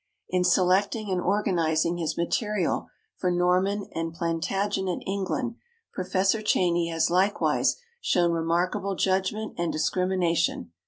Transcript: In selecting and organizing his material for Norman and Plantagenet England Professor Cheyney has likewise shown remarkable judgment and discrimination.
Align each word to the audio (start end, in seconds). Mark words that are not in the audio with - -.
In 0.29 0.43
selecting 0.43 1.11
and 1.11 1.21
organizing 1.21 1.97
his 1.97 2.17
material 2.17 2.89
for 3.17 3.29
Norman 3.29 3.87
and 3.93 4.11
Plantagenet 4.11 5.03
England 5.05 5.57
Professor 5.93 6.41
Cheyney 6.41 6.87
has 6.89 7.11
likewise 7.11 7.77
shown 8.01 8.31
remarkable 8.31 8.95
judgment 8.95 9.53
and 9.59 9.71
discrimination. 9.71 10.71